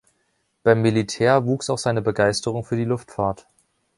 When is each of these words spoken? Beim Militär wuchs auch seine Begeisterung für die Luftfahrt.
Beim 0.63 0.81
Militär 0.81 1.45
wuchs 1.45 1.69
auch 1.69 1.77
seine 1.77 2.01
Begeisterung 2.01 2.63
für 2.65 2.75
die 2.75 2.85
Luftfahrt. 2.85 3.45